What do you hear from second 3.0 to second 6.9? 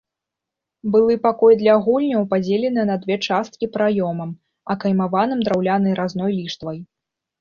две часткі праёмам, акаймаваным драўлянай разной ліштвай.